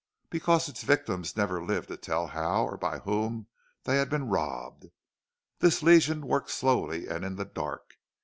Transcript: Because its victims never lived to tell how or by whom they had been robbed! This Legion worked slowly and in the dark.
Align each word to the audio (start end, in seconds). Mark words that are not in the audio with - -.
Because 0.31 0.67
its 0.67 0.81
victims 0.81 1.37
never 1.37 1.63
lived 1.63 1.89
to 1.89 1.95
tell 1.95 2.25
how 2.29 2.63
or 2.65 2.75
by 2.75 2.97
whom 3.01 3.45
they 3.83 3.97
had 3.97 4.09
been 4.09 4.29
robbed! 4.29 4.87
This 5.59 5.83
Legion 5.83 6.25
worked 6.25 6.49
slowly 6.49 7.05
and 7.07 7.23
in 7.23 7.35
the 7.35 7.45
dark. 7.45 7.99